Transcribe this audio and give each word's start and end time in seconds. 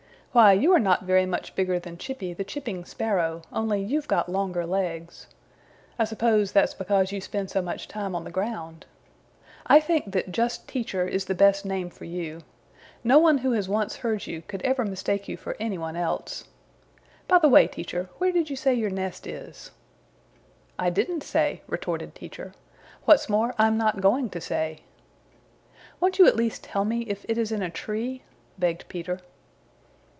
Why, 0.33 0.53
you 0.53 0.71
are 0.71 0.79
not 0.79 1.03
very 1.03 1.25
much 1.25 1.55
bigger 1.55 1.77
than 1.77 1.97
Chippy 1.97 2.31
the 2.33 2.45
Chipping 2.45 2.85
Sparrow, 2.85 3.41
only 3.51 3.81
you've 3.81 4.07
got 4.07 4.29
longer 4.29 4.65
legs. 4.65 5.27
I 5.99 6.05
suppose 6.05 6.53
that's 6.53 6.73
because 6.73 7.11
you 7.11 7.19
spend 7.19 7.49
so 7.51 7.61
much 7.61 7.89
time 7.89 8.15
on 8.15 8.23
the 8.23 8.31
ground. 8.31 8.85
I 9.67 9.81
think 9.81 10.13
that 10.13 10.31
just 10.31 10.69
Teacher 10.69 11.05
is 11.05 11.25
the 11.25 11.35
best 11.35 11.65
name 11.65 11.89
for 11.89 12.05
you. 12.05 12.39
No 13.03 13.19
one 13.19 13.39
who 13.39 13.51
has 13.51 13.67
once 13.67 13.97
heard 13.97 14.25
you 14.25 14.41
could 14.43 14.61
ever 14.61 14.85
mistake 14.85 15.27
you 15.27 15.35
for 15.35 15.57
any 15.59 15.77
one 15.77 15.97
else. 15.97 16.45
By 17.27 17.37
the 17.39 17.49
way, 17.49 17.67
Teacher, 17.67 18.07
where 18.17 18.31
did 18.31 18.49
you 18.49 18.55
say 18.55 18.73
your 18.73 18.89
nest 18.89 19.27
is?" 19.27 19.71
"I 20.79 20.89
didn't 20.89 21.23
say," 21.23 21.61
retorted 21.67 22.15
Teacher. 22.15 22.53
"What's 23.03 23.27
more, 23.27 23.53
I'm 23.57 23.77
not 23.77 23.99
going 23.99 24.29
to 24.29 24.39
say." 24.39 24.83
"Won't 25.99 26.19
you 26.19 26.25
at 26.25 26.37
least 26.37 26.63
tell 26.63 26.85
me 26.85 27.01
if 27.01 27.25
it 27.27 27.37
is 27.37 27.51
in 27.51 27.61
a 27.61 27.69
tree?" 27.69 28.23
begged 28.57 28.87
Peter. 28.87 29.19